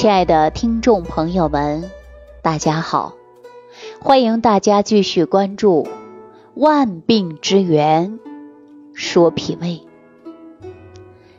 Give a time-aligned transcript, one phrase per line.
[0.00, 1.90] 亲爱的听众朋友们，
[2.40, 3.16] 大家好！
[4.00, 5.84] 欢迎大家继续关注
[6.54, 8.18] 《万病之源
[8.94, 9.82] 说脾胃》。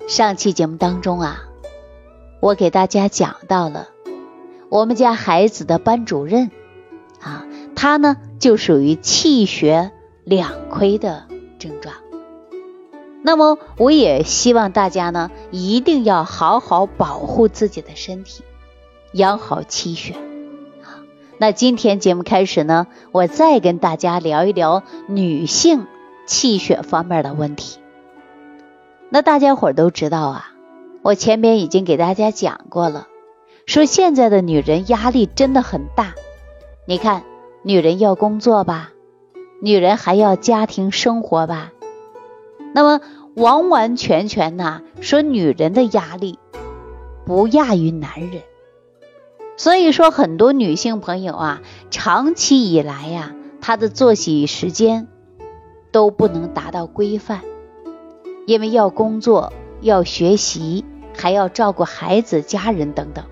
[0.07, 1.45] 上期节目当中啊，
[2.39, 3.87] 我给大家讲到了
[4.69, 6.51] 我们家孩子的班主任
[7.19, 9.89] 啊，他呢就属于气血
[10.23, 11.25] 两亏的
[11.57, 11.95] 症状。
[13.23, 18.43] 那么，我也希望大家呢，一定要好好保护自己的身体，
[19.13, 20.15] 养好气血。
[21.37, 25.87] 那今天节目开始呢，我再跟大家聊一聊女性
[26.27, 27.79] 气血方面的问题。
[29.09, 30.51] 那大家伙都知道啊，
[31.01, 33.07] 我前边已经给大家讲过了，
[33.65, 36.13] 说现在的女人压力真的很大。
[36.85, 37.23] 你看，
[37.63, 38.91] 女人要工作吧，
[39.61, 41.71] 女人还要家庭生活吧。
[42.73, 43.01] 那么
[43.35, 46.37] 完完全全呐，说女人的压力
[47.25, 48.43] 不亚于男人，
[49.57, 55.07] 所以说很多女性朋友啊，长期以来呀，她的作息时间
[55.91, 57.41] 都不能达到规范，
[58.47, 60.83] 因为要工作、要学习，
[61.15, 63.25] 还要照顾孩子、家人等等，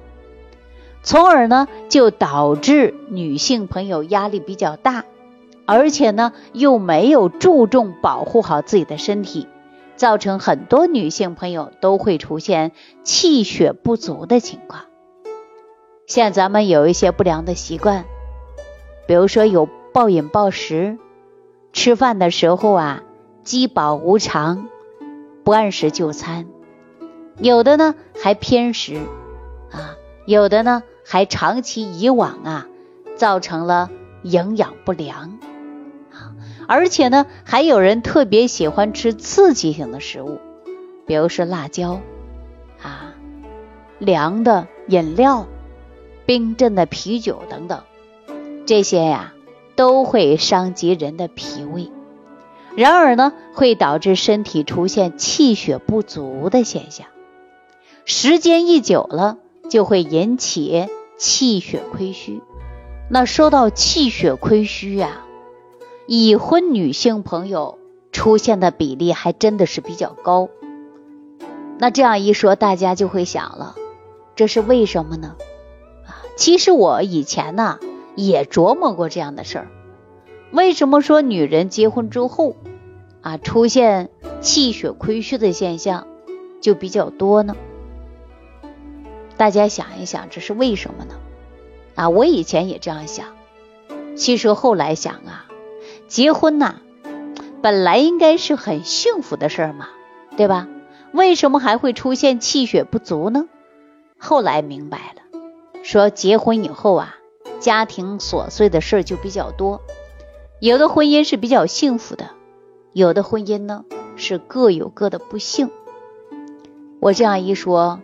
[1.02, 5.06] 从而呢就导致女性朋友压力比较大。
[5.66, 9.48] 而且呢，又没有注重保护好自己的身体，
[9.96, 12.72] 造成很多女性朋友都会出现
[13.04, 14.86] 气血不足的情况。
[16.10, 18.04] 像咱们有一些不良的习惯，
[19.08, 20.98] 比如说有暴饮暴食，
[21.72, 23.04] 吃饭的时候啊
[23.44, 24.68] 饥饱无常，
[25.44, 26.48] 不按时就餐，
[27.38, 28.96] 有的呢还偏食
[29.72, 29.94] 啊，
[30.26, 32.66] 有的呢还长期以往啊
[33.16, 33.92] 造成了
[34.24, 35.38] 营养不良
[36.12, 36.34] 啊。
[36.68, 40.40] 而且呢，还有人特别喜欢吃刺激性的食物，
[41.06, 42.02] 比如说辣椒
[42.82, 43.14] 啊、
[44.00, 45.46] 凉的饮料、
[46.30, 47.82] 冰镇的啤酒等等，
[48.68, 49.34] 这些呀
[49.76, 51.92] 都会伤及人的脾胃，
[52.76, 57.08] 然而呢，会导致身体出现气血不足的现象，
[58.06, 59.40] 时间一久了，
[59.72, 60.88] 就会引起
[61.18, 62.44] 气血亏虚。
[63.10, 65.24] 那说到气血亏虚呀。
[66.06, 67.80] 已婚女性朋友
[68.12, 70.48] 出现的比例还真的是比较高。
[71.80, 73.74] 那这样一说，大家就会想了，
[74.36, 75.36] 这是为什么呢？
[76.40, 77.80] 其实我以前呢
[78.16, 79.68] 也琢磨过这样的事儿。
[80.54, 82.56] 为什么说女人结婚之后
[83.22, 86.08] 啊出现气血亏虚的现象
[86.62, 87.58] 就比较多呢？
[89.36, 91.16] 大家想一想，这是为什么呢？
[91.96, 93.26] 啊，我以前也这样想，
[94.16, 95.46] 其实后来想啊。
[96.08, 96.76] 结婚呐，
[97.62, 99.90] 本来应该是很幸福的事儿嘛，
[100.38, 100.70] 对吧？
[101.12, 103.50] 为什么还会出现气血不足呢？
[104.18, 105.22] 后来明白了，
[105.92, 107.16] 说结婚以后啊，
[107.60, 109.82] 家庭琐碎的事儿就比较多，
[110.60, 112.30] 有的婚姻是比较幸福的，
[112.94, 113.86] 有的婚姻呢
[114.16, 115.72] 是各有各的不幸。
[117.00, 118.02] 我这样一说，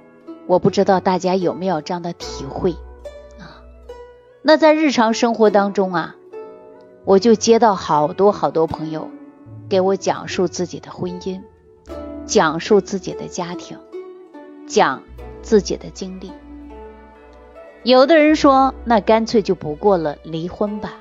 [0.48, 2.72] 我不知道大家有没有这样的体会
[3.38, 3.62] 啊？
[4.42, 6.16] 那在日常生活当中啊。
[7.04, 9.12] 我就接到好多好多朋友
[9.70, 11.40] 给我讲述自己的婚姻，
[12.26, 13.78] 讲述自己的家庭，
[14.66, 15.04] 讲
[15.44, 16.32] 自己的经历。
[17.86, 20.96] 有的人说，那干脆就不过了，离婚吧。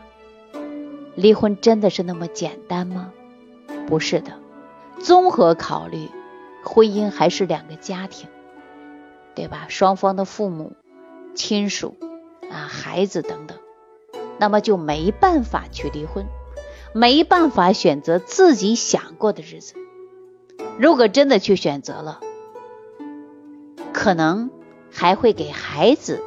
[1.15, 3.11] 离婚真的是那么简单吗？
[3.87, 4.33] 不是的，
[5.01, 6.11] 综合考虑，
[6.63, 8.29] 婚姻还是两个家庭，
[9.35, 9.65] 对吧？
[9.71, 10.75] 双方的父母、
[11.35, 11.97] 亲属
[12.51, 13.57] 啊、孩子等等。
[14.39, 16.27] 那么就没办法去离婚，
[16.93, 19.73] 没办法选择自己想过的日子。
[20.79, 22.21] 如果真的去选择了，
[23.95, 24.51] 可能
[24.91, 26.23] 还会给孩子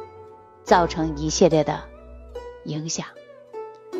[0.68, 1.80] 造成一系列的
[2.64, 3.06] 影响。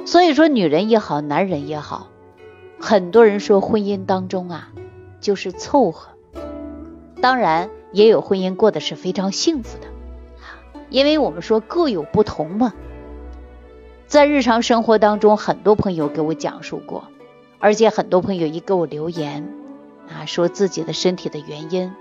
[0.04, 2.08] 所以说，女人也好，男人也好，
[2.78, 4.70] 很多人说婚姻当中啊，
[5.18, 6.10] 就是凑合。
[7.22, 9.86] 当然，也有婚姻过得是非常幸福的，
[10.90, 12.74] 因为我们说各有不同嘛。
[14.06, 17.04] 在日常生活当中，很多朋友给我讲述过，
[17.58, 19.54] 而且很多朋友一给我留言
[20.06, 21.94] 啊，说自己的身体的原因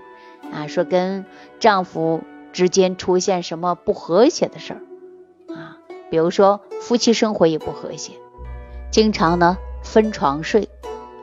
[0.52, 1.24] 啊，说跟
[1.58, 2.20] 丈夫
[2.58, 4.82] 之间出现什么不和谐的事儿
[5.54, 5.78] 啊，
[6.10, 8.14] 比如说夫妻生活也不和谐，
[8.90, 10.68] 经常呢分床睡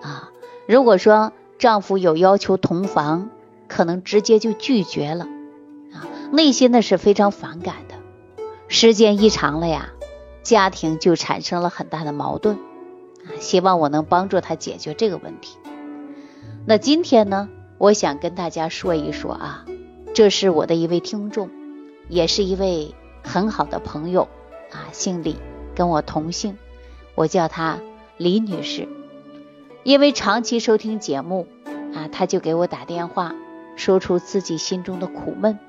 [0.02, 0.32] 啊，
[0.66, 3.32] 如果说丈夫有要求同房，
[3.68, 5.26] 可能直接就拒绝了
[5.94, 7.96] 啊，内心呢是非常反感的，
[8.70, 9.90] 时间一长了呀。
[10.42, 12.56] 家庭就产生了很大的矛盾
[13.26, 13.36] 啊！
[13.42, 15.58] 希望我能帮助他解决这个问题。
[16.66, 19.66] 那今天呢，我想跟大家说一说啊，
[20.16, 21.50] 这是我的一位听众，
[22.08, 24.30] 也是一位很好的朋友
[24.72, 25.36] 啊，姓李，
[25.76, 26.56] 跟我同姓，
[27.16, 27.80] 我叫她
[28.16, 28.88] 李女士。
[29.84, 31.48] 因为长期收听节目
[31.94, 33.36] 啊，她就给我打电话，
[33.76, 35.60] 说出自己心中的苦闷。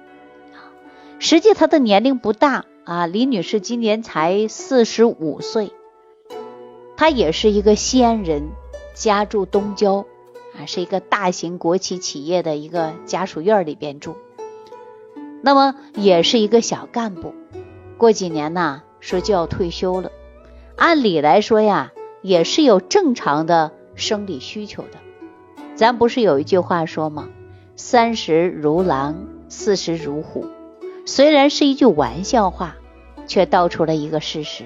[1.19, 5.73] 实际她的年龄不大啊，李女士今年才四十五岁，
[6.97, 8.51] 她也是一个西安人，
[8.95, 10.07] 家住东郊。
[10.57, 14.17] 啊，是一个大型国企企业的一个家属院里边住，
[15.47, 17.33] 那么也是一个小干部，
[17.99, 20.11] 过几年呢，说就要退休了。
[20.75, 24.99] 按理来说呀，也是有正常的生理需求的。
[25.77, 27.29] 咱不是有一句话说吗？
[27.77, 30.49] 三十如狼，四十如虎。
[31.05, 32.75] 虽然是一句玩笑话，
[33.29, 34.65] 却道出了一个事实，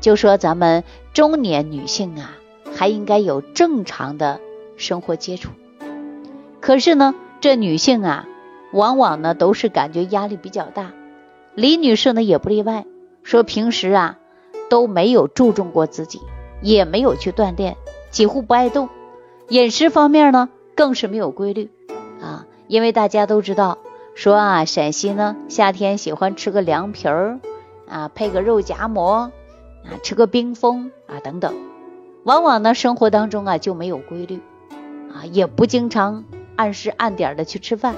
[0.00, 0.82] 就说咱们
[1.12, 2.30] 中年女性啊，
[2.74, 4.40] 还应该有正常的。
[4.78, 5.50] 生活接触，
[6.60, 8.26] 可是呢，这女性啊，
[8.72, 10.92] 往往呢都是感觉压力比较大。
[11.54, 12.84] 李女士呢也不例外，
[13.22, 14.18] 说平时啊
[14.70, 16.20] 都没有注重过自己，
[16.62, 17.76] 也没有去锻炼，
[18.10, 18.88] 几乎不爱动。
[19.48, 21.70] 饮食方面呢更是没有规律
[22.20, 23.78] 啊，因为大家都知道，
[24.14, 27.40] 说啊陕西呢夏天喜欢吃个凉皮儿
[27.88, 29.30] 啊，配个肉夹馍
[29.84, 31.54] 啊，吃个冰峰啊等等，
[32.24, 34.40] 往往呢生活当中啊就没有规律。
[35.10, 36.24] 啊，也不经常
[36.54, 37.94] 按时按点的去吃饭，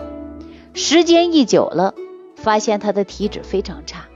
[0.75, 1.95] 时间一久了，
[2.37, 4.07] 发现他的体质非常差。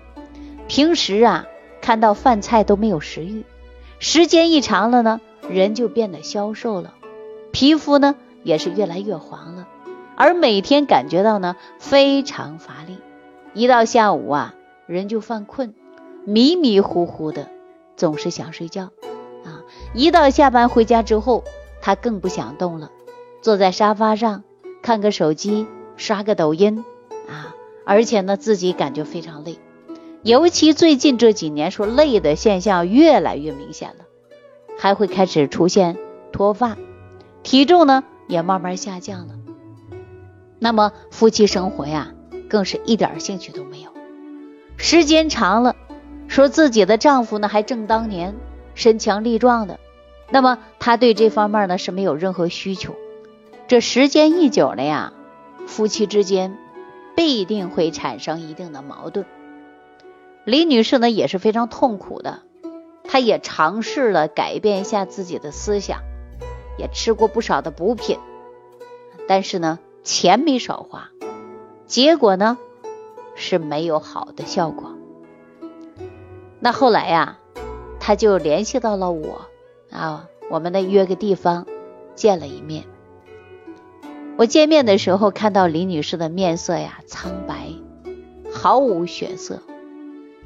[0.69, 1.47] 平时啊，
[1.81, 3.45] 看到饭菜都没有食欲，
[3.99, 6.95] 时间一长了呢，人就变得消瘦了，
[7.53, 9.69] 皮肤呢也是越来越黄了，
[10.17, 12.99] 而每天感觉到呢非常乏力，
[13.53, 14.55] 一到下午啊，
[14.87, 15.75] 人就犯困，
[16.25, 17.49] 迷迷糊糊的，
[17.97, 18.91] 总是想睡觉。
[19.45, 19.63] 啊，
[19.93, 21.45] 一到下班回家之后。
[21.87, 22.91] 他更不想动了，
[23.43, 24.43] 坐在沙发上
[24.81, 26.85] 看个手机，刷个抖音
[27.29, 27.55] 啊，
[27.85, 29.59] 而且呢自己感觉非常累，
[30.23, 34.05] 尤其最近这几年说累的现象越来越明显了，
[34.79, 35.97] 还会开始出现
[36.33, 36.77] 脱发，
[37.43, 39.35] 体重呢也慢慢下降了。
[40.59, 42.13] 那么夫妻生活呀，
[42.49, 43.91] 更是一点兴趣都没有，
[44.77, 45.77] 时间长了，
[46.27, 48.35] 说自己的丈夫呢还正当年，
[48.75, 49.79] 身强力壮的。
[50.31, 52.95] 那么他对这方面呢是没有任何需求，
[53.69, 55.13] 这时间一久了呀，
[55.67, 56.57] 夫妻之间
[57.17, 59.27] 必定会产生一定的矛盾。
[60.45, 62.43] 李女士呢也是非常痛苦的，
[63.05, 66.01] 她也尝试了改变一下自己的思想，
[66.79, 68.19] 也吃过不少的补品，
[69.27, 71.09] 但是呢钱没少花，
[71.87, 72.59] 结果呢
[73.35, 74.93] 是没有好的效果。
[76.61, 77.39] 那后来呀，
[78.01, 79.47] 她就联系到了我。
[79.91, 81.67] 啊，我们呢约个地方
[82.15, 82.85] 见了一面。
[84.37, 87.69] 我见面的时候看到李女士的面色呀苍白，
[88.53, 89.63] 毫无血色，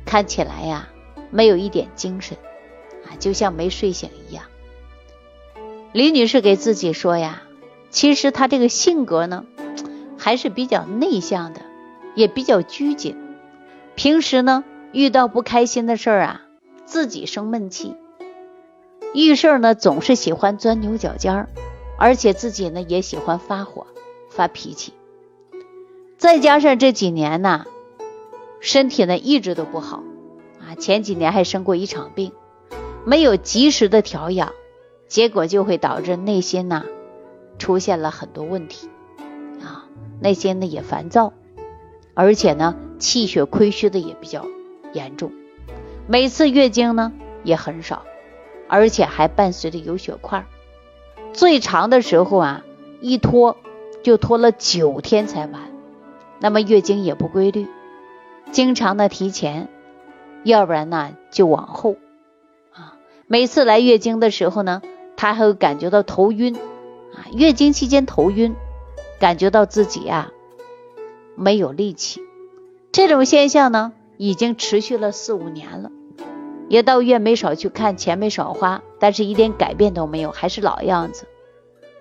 [0.05, 0.88] 看起来呀
[1.31, 2.37] 没有一点精神
[3.06, 4.44] 啊，就像没睡醒一样。
[5.93, 7.43] 李女士给自己说呀，
[7.88, 9.46] 其实她这个性格呢
[10.19, 11.62] 还是比较内向的，
[12.14, 13.17] 也比较拘谨。
[13.94, 16.43] 平时呢遇到不开心的事儿啊，
[16.85, 17.96] 自己生闷气。
[19.14, 21.49] 遇事呢总是喜欢钻牛角尖儿，
[21.99, 23.87] 而且自己呢也喜欢发火、
[24.31, 24.93] 发脾气。
[26.17, 27.67] 再加上这几年呢，
[28.61, 30.02] 身体呢一直都不好
[30.61, 32.33] 啊，前几年还生过一场病，
[33.05, 34.52] 没有及时的调养，
[35.09, 36.85] 结果就会导致内心呢
[37.59, 38.88] 出现了很多问题
[39.62, 39.85] 啊，
[40.21, 41.33] 内心呢也烦躁，
[42.14, 44.47] 而且呢气血亏虚的也比较
[44.93, 45.33] 严重，
[46.07, 47.12] 每次月经呢
[47.45, 48.05] 也很少。
[48.71, 50.45] 而且还伴随着有血块，
[51.38, 52.64] 最长的时候啊，
[53.00, 53.57] 一拖
[54.02, 55.71] 就拖了九天才完。
[56.40, 57.68] 那么月经也不规律，
[58.50, 59.68] 经常的提前，
[60.42, 61.95] 要不然呢就往后
[62.73, 62.97] 啊。
[63.28, 64.83] 每次来月经的时候呢，
[65.16, 67.30] 她还会感觉到头晕啊。
[67.33, 68.57] 月经期间头晕，
[69.21, 70.33] 感觉到自己啊
[71.37, 72.21] 没有力气，
[72.90, 75.92] 这种现象呢已经持续了四五年了。
[76.69, 81.27] 也到医院没少去看，钱没少花，但是一点改变都没有，还是老样子。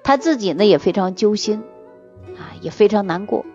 [0.03, 1.63] 他自己呢也非常揪心
[2.37, 3.45] 啊，也非常难过。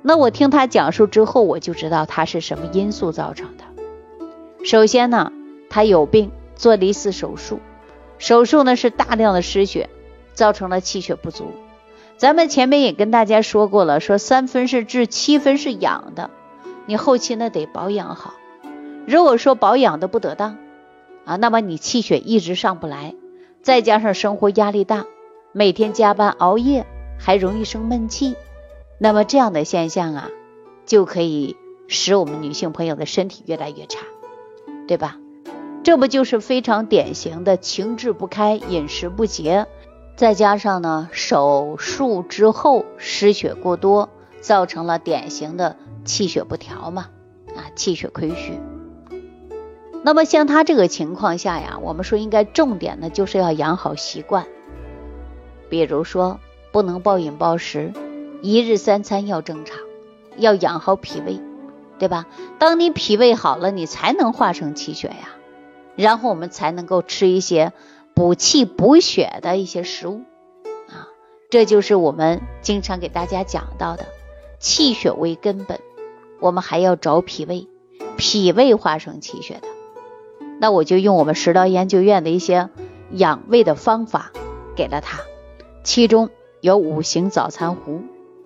[0.00, 3.64] 那我听他讲述之后，我就知道他是什么因素造成的。
[4.64, 5.32] 首先呢，
[5.70, 7.60] 他有病，做了一次手术，
[8.18, 9.90] 手术呢是大量的失血，
[10.34, 11.52] 造成了气血不足。
[12.16, 16.30] 咱们前面也跟大家说过了，说三分是治，七分是养的，
[16.86, 18.34] 你后期呢得保养好。
[19.06, 20.58] 如果说保养的不得当
[21.24, 23.14] 啊，那么你气血一直上不来，
[23.62, 25.06] 再加上生活压力大，
[25.52, 26.86] 每天加班熬夜，
[27.18, 28.36] 还容易生闷气，
[28.98, 30.28] 那么这样的现象啊，
[30.86, 31.56] 就可以
[31.88, 34.00] 使我们女性朋友的身体越来越差，
[34.86, 35.18] 对吧？
[35.84, 39.66] 这不就是非常典型的情志不开、饮食不节，
[40.16, 47.08] 再加上呢手术之后失血过多，造成了典型的气血不调嘛？
[47.56, 48.60] 啊，气血亏虚。
[50.04, 54.46] 那么像他这个情况下呀，我们说应该重点的就是要养好习惯，
[55.68, 56.40] 比如说
[56.72, 57.92] 不能暴饮暴食，
[58.42, 59.78] 一日三餐要正常，
[60.36, 61.40] 要养好脾胃，
[62.00, 62.26] 对吧？
[62.58, 65.36] 当你脾胃好了，你才能化生气血呀，
[65.94, 67.72] 然后我们才能够吃一些
[68.12, 70.22] 补气补血的一些食物
[70.88, 71.06] 啊，
[71.48, 74.06] 这就是我们经常给大家讲到的
[74.58, 75.78] 气血为根本，
[76.40, 77.68] 我们还要找脾胃，
[78.16, 79.68] 脾胃化生气血的。
[80.62, 82.70] 那我就用我们食疗研究院的一些
[83.10, 84.30] 养胃的方法
[84.76, 85.18] 给了他，
[85.82, 88.02] 其中有五行早餐壶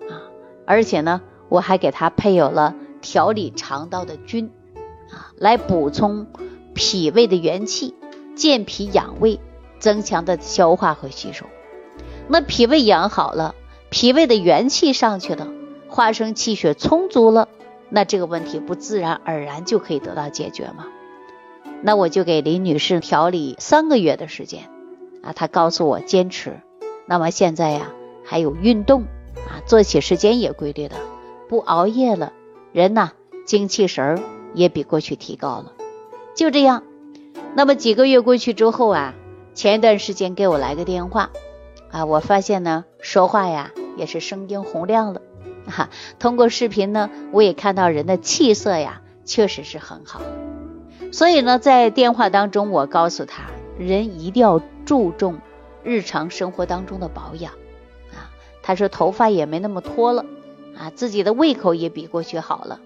[0.09, 0.25] 啊，
[0.65, 4.49] 而且呢，我还给他配有了调理肠道的菌
[5.11, 6.25] 啊，来补充
[6.73, 7.93] 脾胃的元气，
[8.35, 9.39] 健脾养胃，
[9.77, 11.45] 增强的消化和吸收。
[12.27, 13.53] 那脾胃养好了，
[13.91, 15.47] 脾胃的元气上去了，
[15.87, 17.47] 化生气血充足了，
[17.89, 20.87] 那这个问题不自然而然就可以得到解决吗？
[21.81, 24.69] 那我就给林女士调理三个月的时间
[25.21, 26.59] 啊，她告诉我坚持。
[27.05, 27.91] 那么现在呀，
[28.25, 29.03] 还有运动
[29.35, 30.95] 啊，作息时间也规律的，
[31.47, 32.33] 不熬夜了，
[32.73, 33.11] 人呐
[33.45, 34.19] 精气神儿
[34.53, 35.73] 也比过去提高了。
[36.35, 36.83] 就这样，
[37.55, 39.13] 那么几个月过去之后啊，
[39.53, 41.29] 前一段时间给我来个电话
[41.91, 45.21] 啊，我发现呢说话呀也是声音洪亮了
[45.67, 45.89] 哈。
[46.19, 50.21] 通过视频呢，我也看到人的气色呀确实是很好。
[51.11, 53.43] 所以呢，在电话当中，我告诉他，
[53.79, 55.39] 人一定要注重
[55.83, 57.53] 日常生活当中的保养
[58.11, 58.29] 啊。
[58.61, 60.25] 他说头发也没那么脱了
[60.77, 62.79] 啊，自己的胃口也比过去好了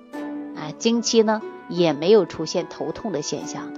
[0.56, 3.74] 啊，经期呢也没有出现头痛的现象。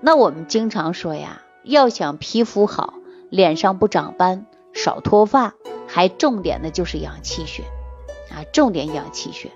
[0.00, 2.94] 那我们经常说呀，要想皮肤好，
[3.30, 5.54] 脸上不长斑，少脱发，
[5.88, 7.64] 还重点的就是养气血
[8.30, 9.50] 啊，重点养气血。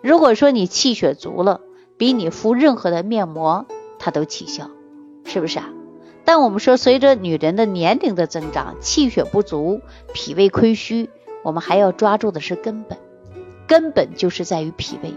[0.00, 1.60] 如果说你气血足了，
[1.98, 3.66] 比你敷任何的面膜，
[3.98, 4.70] 它都起效，
[5.24, 5.68] 是不是啊？
[6.24, 9.80] 但我们说，随着女人的年龄的增长，气血不足，
[10.14, 11.10] 脾胃亏虚，
[11.42, 12.98] 我们还要抓住的是根本，
[13.66, 15.14] 根本就是在于脾胃。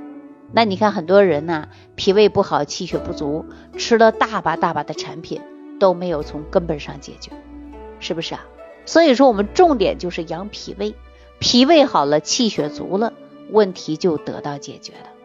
[0.52, 3.46] 那你看很多人呢，脾胃不好，气血不足，
[3.78, 5.40] 吃了大把大把的产品，
[5.80, 7.32] 都没有从根本上解决，
[8.00, 8.46] 是不是啊？
[8.86, 10.96] 所以说，我们重点就是养脾胃，
[11.40, 13.14] 脾胃好了，气血足了，
[13.52, 15.21] 问题就得到解决了。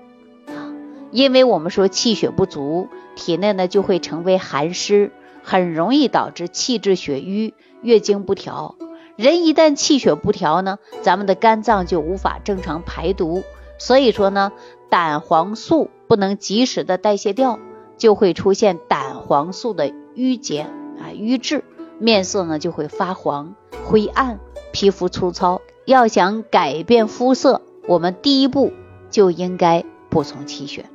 [1.11, 8.77] 因为我们说气血不足，体内呢就会成为寒湿，很容易导致气滞血瘀、月经不调。
[9.17, 13.43] 人一旦气血不调呢，咱们的肝脏就无法正常排毒，
[13.79, 14.53] 所以说呢，
[14.91, 17.59] 胆黄素不能及时的代谢掉，
[17.97, 21.65] 就会出现胆黄素的淤结啊瘀滞，
[21.99, 23.55] 面色呢就会发黄、
[23.87, 24.39] 灰暗，
[24.73, 25.63] 皮肤粗糙。
[25.87, 28.73] 要想改变肤色，我们第一步
[29.09, 29.85] 就应该
[30.16, 30.87] 补充气血。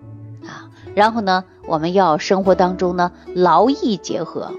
[0.47, 4.51] 啊然后呢，我们要生活当中呢劳逸结合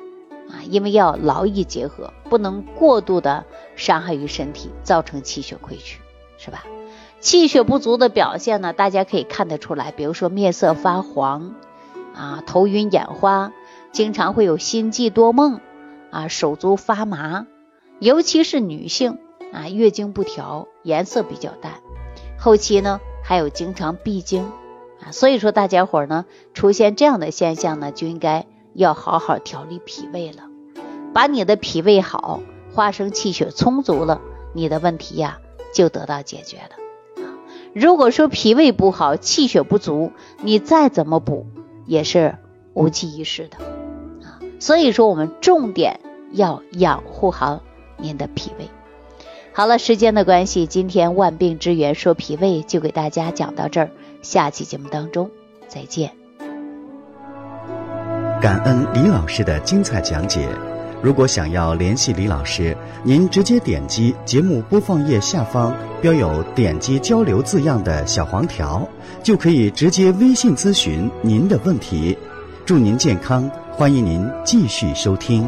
[0.49, 5.99] 啊，因为要劳逸结合，不能过度的伤害于身体，造成气血亏虚，
[6.39, 6.65] 是吧？
[7.19, 11.55] 气血不足的表现呢，大家可以看得出来，比如说面色发黄
[12.15, 13.53] 啊，头晕眼花，
[13.91, 15.61] 经常会有心悸多梦
[16.13, 17.47] 啊，手足发麻，
[17.99, 19.19] 尤其是女性
[19.53, 21.73] 啊，月经不调，颜色比较淡，
[22.39, 24.45] 后期呢还有经常闭经。
[25.01, 30.45] 啊所以说，大家伙呢出现这样的现象呢，就应该要好好调理脾胃了，
[31.13, 32.41] 把你的脾胃好，
[32.73, 34.21] 化生气血充足了，
[34.53, 35.39] 你的问题呀
[35.75, 36.77] 就得到解决了。
[37.75, 40.13] 如果说脾胃不好，气血不足，
[40.43, 41.47] 你再怎么补
[41.87, 42.37] 也是
[42.75, 43.57] 无济于事的
[44.27, 44.39] 啊。
[44.61, 45.99] 所以说，我们重点
[46.31, 47.61] 要养护好
[47.97, 48.69] 您的脾胃。
[49.55, 53.91] 好了，时间的关系，今天万病之源说脾胃就给大家讲到这儿。
[54.23, 55.31] 下期节目当中
[55.69, 56.11] 再见。
[58.41, 60.49] 感恩李老师的精彩讲解。
[61.03, 68.89] 如果想要联系李老师，您直接点击节目播放页下方标有“点击交流”字样的小黄条，
[69.23, 72.17] 就可以直接微信咨询您的问题。
[72.65, 75.47] 祝您健康，欢迎您继续收听。